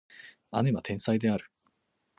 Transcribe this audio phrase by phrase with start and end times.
[0.63, 1.45] 姉は天才である